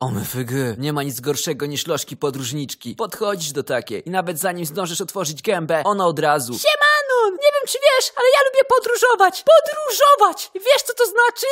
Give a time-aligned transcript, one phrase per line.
[0.00, 2.94] OMFG, nie ma nic gorszego niż lożki podróżniczki.
[2.94, 6.52] Podchodzisz do takiej i nawet zanim zdążysz otworzyć gębę, ona od razu.
[6.52, 7.30] Siemano!
[7.30, 9.44] Nie wiem czy wiesz, ale ja lubię podróżować!
[9.44, 10.50] Podróżować!
[10.54, 11.46] Wiesz co to znaczy?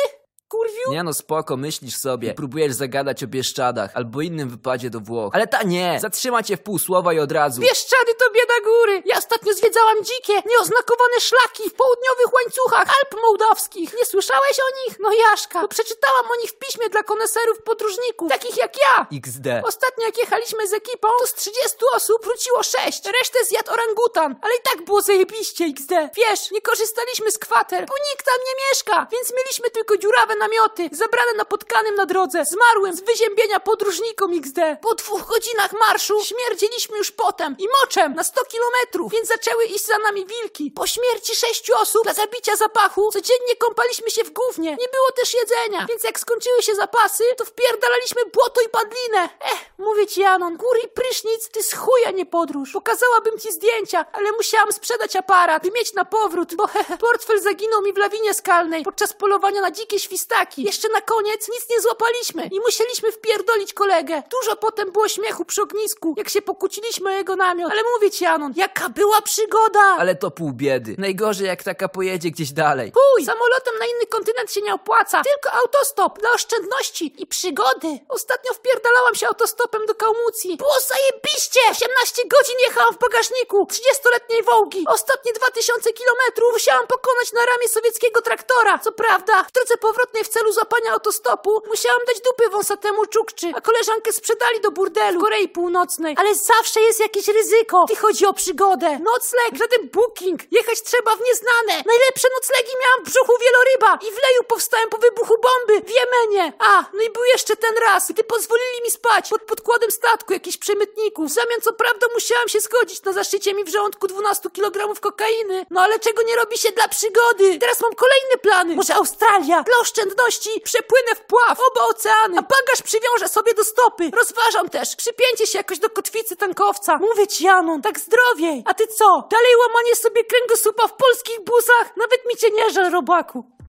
[0.49, 0.91] Kurwiu?
[0.91, 5.35] Nie no spoko, myślisz sobie, próbujesz zagadać o Bieszczadach albo innym wypadzie do Włoch.
[5.35, 7.61] Ale ta nie, zatrzyma cię w pół słowa i od razu.
[7.61, 9.03] Bieszczady to bieda góry!
[9.05, 13.93] Ja ostatnio zwiedzałam dzikie, nieoznakowane szlaki w południowych łańcuchach Alp Mołdawskich.
[13.99, 14.99] Nie słyszałeś o nich?
[14.99, 19.07] No Jaszka, bo przeczytałam o nich w piśmie dla koneserów podróżników, takich jak ja.
[19.17, 19.47] XD.
[19.63, 23.05] Ostatnio jak jechaliśmy z ekipą, to z 30 osób wróciło 6.
[23.19, 25.91] Resztę zjadł orangutan, ale i tak było zajebiście XD.
[26.15, 30.89] Wiesz, nie korzystaliśmy z kwater, bo nikt tam nie mieszka, więc mieliśmy tylko dziurawe namioty,
[30.91, 32.45] zabrane napotkanym na drodze.
[32.45, 34.59] Zmarłem z wyziębienia podróżnikom XD.
[34.81, 39.85] Po dwóch godzinach marszu śmierdzieliśmy już potem i moczem na 100 kilometrów, więc zaczęły iść
[39.85, 40.71] za nami wilki.
[40.71, 44.69] Po śmierci sześciu osób dla zabicia zapachu codziennie kąpaliśmy się w gównie.
[44.69, 49.29] Nie było też jedzenia, więc jak skończyły się zapasy, to wpierdalaliśmy błoto i padlinę.
[49.39, 52.71] Eh, mówię ci Janon, góry i prysznic, ty z chuja nie podróż.
[52.73, 57.81] Pokazałabym ci zdjęcia, ale musiałam sprzedać aparat, by mieć na powrót, bo hehe, portfel zaginął
[57.81, 60.26] mi w lawinie skalnej podczas polowania na dzikie świstaki.
[60.57, 64.23] Jeszcze na koniec nic nie złapaliśmy i musieliśmy wpierdolić kolegę.
[64.31, 67.71] Dużo potem było śmiechu przy ognisku, jak się pokłóciliśmy o jego namiot.
[67.71, 69.95] Ale mówię ci Janon, jaka była przygoda!
[69.99, 70.95] Ale to pół biedy.
[70.97, 72.91] Najgorzej jak taka pojedzie gdzieś dalej.
[72.91, 73.25] Chuj!
[73.25, 75.21] Samolotem na inny kontynent się nie opłaca.
[75.23, 77.99] Tylko autostop dla oszczędności i przygody.
[78.09, 80.57] Ostatnio wpierdalałam się autostopem do Kałmucji.
[80.57, 81.59] Było zajebiście!
[81.71, 84.85] 18 godzin jechałam w bagażniku 30-letniej Wołgi.
[84.87, 88.36] Ostatnie 2000 kilometrów musiałam pokonać na ramię sowieckiego traktora.
[88.83, 93.61] Co prawda, w drodze powrotnej w celu złapania autostopu musiałam dać dupy wąsatemu czukczy, a
[93.61, 96.15] koleżankę sprzedali do burdelu w Korei Północnej.
[96.17, 98.99] Ale zawsze jest jakieś ryzyko, gdy chodzi o przygodę.
[98.99, 100.39] Nocleg, żaden booking.
[100.51, 101.83] Jechać trzeba w nieznane.
[101.85, 106.53] Najlepsze noclegi miałam w brzuchu wieloryba i w leju powstałem po wybuchu bomby w Jemenie.
[106.59, 110.57] A, no i był jeszcze ten raz, gdy pozwolili mi spać pod podkładem statku jakichś
[110.57, 111.25] przemytników.
[111.29, 115.65] W zamian co prawda musiałam się zgodzić na zaszycie mi w żołądku 12 kg kokainy.
[115.69, 117.59] No ale czego nie robi się dla przygody?
[117.59, 118.75] Teraz mam kolejne plany.
[118.75, 119.63] Może Australia?
[119.63, 124.11] Dla oszczędności przepłynę w pław oba oceany, a bagaż przywiążę sobie do stopy.
[124.13, 126.97] Rozważam też przypięcie się jakoś do kotwicy tankowca.
[126.97, 128.63] Mówię ci, Janon, tak zdrowiej.
[128.65, 129.27] A ty co?
[129.31, 131.97] Dalej łamanie sobie kręgosłupa w polskich busach?
[131.97, 133.56] Nawet mi cię nie żal, robaku.